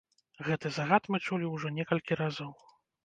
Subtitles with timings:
[0.47, 2.51] Гэты загад мы чулі ўжо некалькі разоў.